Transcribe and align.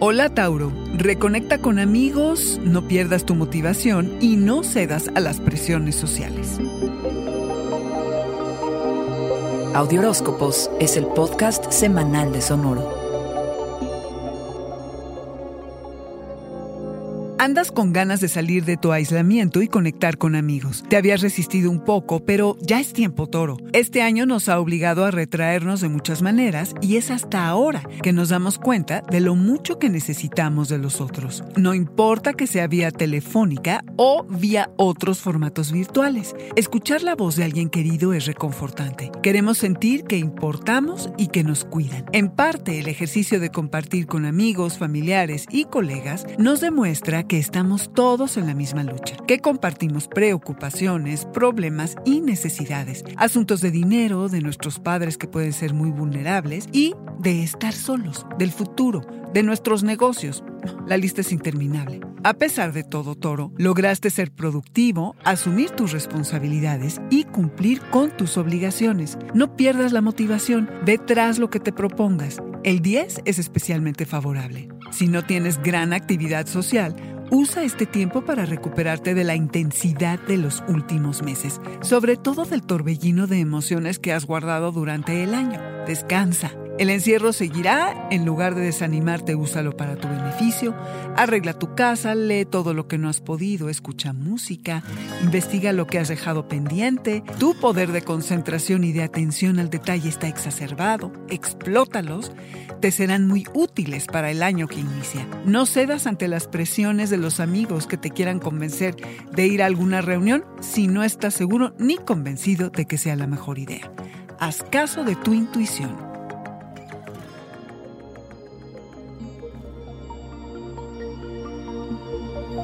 Hola 0.00 0.28
Tauro, 0.28 0.70
reconecta 0.94 1.58
con 1.58 1.80
amigos, 1.80 2.60
no 2.62 2.86
pierdas 2.86 3.26
tu 3.26 3.34
motivación 3.34 4.16
y 4.20 4.36
no 4.36 4.62
cedas 4.62 5.10
a 5.16 5.18
las 5.18 5.40
presiones 5.40 5.96
sociales. 5.96 6.60
Audioróscopos 9.74 10.70
es 10.78 10.96
el 10.96 11.04
podcast 11.04 11.72
semanal 11.72 12.30
de 12.30 12.40
Sonoro. 12.40 12.97
Andas 17.40 17.70
con 17.70 17.92
ganas 17.92 18.20
de 18.20 18.26
salir 18.26 18.64
de 18.64 18.76
tu 18.76 18.90
aislamiento 18.90 19.62
y 19.62 19.68
conectar 19.68 20.18
con 20.18 20.34
amigos. 20.34 20.84
Te 20.88 20.96
habías 20.96 21.20
resistido 21.20 21.70
un 21.70 21.84
poco, 21.84 22.24
pero 22.24 22.56
ya 22.60 22.80
es 22.80 22.92
tiempo, 22.92 23.28
toro. 23.28 23.58
Este 23.72 24.02
año 24.02 24.26
nos 24.26 24.48
ha 24.48 24.58
obligado 24.58 25.04
a 25.04 25.12
retraernos 25.12 25.80
de 25.80 25.88
muchas 25.88 26.20
maneras 26.20 26.74
y 26.80 26.96
es 26.96 27.12
hasta 27.12 27.46
ahora 27.46 27.82
que 28.02 28.12
nos 28.12 28.30
damos 28.30 28.58
cuenta 28.58 29.02
de 29.08 29.20
lo 29.20 29.36
mucho 29.36 29.78
que 29.78 29.88
necesitamos 29.88 30.68
de 30.68 30.78
los 30.78 31.00
otros. 31.00 31.44
No 31.56 31.74
importa 31.74 32.32
que 32.32 32.48
sea 32.48 32.66
vía 32.66 32.90
telefónica 32.90 33.84
o 33.94 34.24
vía 34.24 34.70
otros 34.76 35.20
formatos 35.20 35.70
virtuales. 35.70 36.34
Escuchar 36.56 37.04
la 37.04 37.14
voz 37.14 37.36
de 37.36 37.44
alguien 37.44 37.70
querido 37.70 38.14
es 38.14 38.26
reconfortante. 38.26 39.12
Queremos 39.22 39.58
sentir 39.58 40.02
que 40.02 40.18
importamos 40.18 41.10
y 41.16 41.28
que 41.28 41.44
nos 41.44 41.64
cuidan. 41.64 42.04
En 42.10 42.30
parte, 42.30 42.80
el 42.80 42.88
ejercicio 42.88 43.38
de 43.38 43.50
compartir 43.50 44.06
con 44.08 44.26
amigos, 44.26 44.76
familiares 44.76 45.46
y 45.52 45.66
colegas 45.66 46.26
nos 46.36 46.60
demuestra 46.60 47.27
que 47.28 47.38
estamos 47.38 47.92
todos 47.92 48.36
en 48.38 48.46
la 48.46 48.54
misma 48.54 48.82
lucha, 48.82 49.16
que 49.26 49.38
compartimos 49.38 50.08
preocupaciones, 50.08 51.26
problemas 51.26 51.94
y 52.04 52.22
necesidades, 52.22 53.04
asuntos 53.16 53.60
de 53.60 53.70
dinero, 53.70 54.28
de 54.28 54.40
nuestros 54.40 54.78
padres 54.78 55.18
que 55.18 55.28
pueden 55.28 55.52
ser 55.52 55.74
muy 55.74 55.90
vulnerables 55.90 56.68
y 56.72 56.94
de 57.20 57.42
estar 57.42 57.74
solos, 57.74 58.26
del 58.38 58.50
futuro, 58.50 59.02
de 59.34 59.42
nuestros 59.42 59.84
negocios. 59.84 60.42
La 60.86 60.96
lista 60.96 61.20
es 61.20 61.30
interminable. 61.30 62.00
A 62.24 62.34
pesar 62.34 62.72
de 62.72 62.82
todo, 62.82 63.14
Toro, 63.14 63.52
lograste 63.58 64.10
ser 64.10 64.32
productivo, 64.32 65.14
asumir 65.24 65.70
tus 65.70 65.92
responsabilidades 65.92 67.00
y 67.10 67.24
cumplir 67.24 67.80
con 67.90 68.10
tus 68.16 68.36
obligaciones. 68.36 69.18
No 69.34 69.54
pierdas 69.54 69.92
la 69.92 70.00
motivación, 70.00 70.68
detrás 70.84 71.38
lo 71.38 71.50
que 71.50 71.60
te 71.60 71.72
propongas. 71.72 72.42
El 72.64 72.80
10 72.80 73.22
es 73.24 73.38
especialmente 73.38 74.04
favorable. 74.04 74.68
Si 74.90 75.06
no 75.06 75.24
tienes 75.24 75.62
gran 75.62 75.92
actividad 75.92 76.46
social, 76.46 76.96
Usa 77.30 77.62
este 77.62 77.84
tiempo 77.84 78.22
para 78.24 78.46
recuperarte 78.46 79.14
de 79.14 79.24
la 79.24 79.34
intensidad 79.34 80.18
de 80.18 80.38
los 80.38 80.62
últimos 80.66 81.22
meses, 81.22 81.60
sobre 81.82 82.16
todo 82.16 82.46
del 82.46 82.62
torbellino 82.62 83.26
de 83.26 83.40
emociones 83.40 83.98
que 83.98 84.12
has 84.12 84.24
guardado 84.24 84.72
durante 84.72 85.22
el 85.22 85.34
año. 85.34 85.60
Descansa. 85.86 86.52
El 86.78 86.90
encierro 86.90 87.32
seguirá, 87.32 88.06
en 88.10 88.24
lugar 88.24 88.54
de 88.54 88.62
desanimarte, 88.62 89.34
úsalo 89.34 89.76
para 89.76 89.96
tu 89.96 90.06
beneficio. 90.06 90.76
Arregla 91.16 91.52
tu 91.52 91.74
casa, 91.74 92.14
lee 92.14 92.44
todo 92.44 92.72
lo 92.72 92.86
que 92.86 92.98
no 92.98 93.08
has 93.08 93.20
podido, 93.20 93.68
escucha 93.68 94.12
música, 94.12 94.84
investiga 95.24 95.72
lo 95.72 95.88
que 95.88 95.98
has 95.98 96.06
dejado 96.06 96.46
pendiente. 96.46 97.24
Tu 97.40 97.58
poder 97.58 97.90
de 97.90 98.02
concentración 98.02 98.84
y 98.84 98.92
de 98.92 99.02
atención 99.02 99.58
al 99.58 99.70
detalle 99.70 100.08
está 100.08 100.28
exacerbado, 100.28 101.12
explótalos 101.28 102.30
te 102.80 102.92
serán 102.92 103.26
muy 103.26 103.44
útiles 103.54 104.06
para 104.06 104.30
el 104.30 104.42
año 104.42 104.68
que 104.68 104.78
inicia. 104.80 105.26
No 105.44 105.66
cedas 105.66 106.06
ante 106.06 106.28
las 106.28 106.46
presiones 106.46 107.10
de 107.10 107.16
los 107.16 107.40
amigos 107.40 107.88
que 107.88 107.96
te 107.96 108.10
quieran 108.10 108.38
convencer 108.38 108.94
de 109.32 109.46
ir 109.46 109.62
a 109.62 109.66
alguna 109.66 110.00
reunión 110.00 110.44
si 110.60 110.86
no 110.86 111.02
estás 111.02 111.34
seguro 111.34 111.74
ni 111.78 111.96
convencido 111.96 112.70
de 112.70 112.86
que 112.86 112.98
sea 112.98 113.16
la 113.16 113.26
mejor 113.26 113.58
idea. 113.58 113.90
Haz 114.38 114.62
caso 114.62 115.02
de 115.02 115.16
tu 115.16 115.34
intuición. 115.34 116.07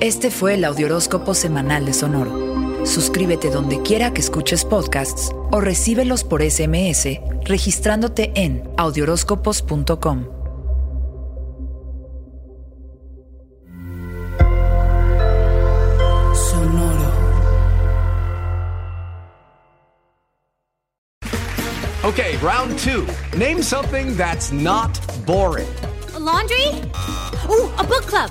Este 0.00 0.30
fue 0.30 0.54
el 0.54 0.64
Audioróscopo 0.66 1.32
Semanal 1.32 1.86
de 1.86 1.94
Sonoro. 1.94 2.84
Suscríbete 2.84 3.48
donde 3.48 3.80
quiera 3.80 4.12
que 4.12 4.20
escuches 4.20 4.62
podcasts 4.62 5.30
o 5.50 5.58
recíbelos 5.60 6.22
por 6.22 6.42
SMS 6.42 7.18
registrándote 7.44 8.30
en 8.34 8.68
audioróscopos.com. 8.76 10.26
Sonoro. 16.34 17.12
Okay, 22.04 22.36
round 22.42 22.78
two. 22.78 23.06
Name 23.34 23.62
something 23.62 24.14
that's 24.14 24.52
not 24.52 25.00
boring. 25.24 25.66
A 26.14 26.18
laundry? 26.18 26.66
Ooh, 27.48 27.70
a 27.78 27.82
book 27.82 28.04
club. 28.06 28.30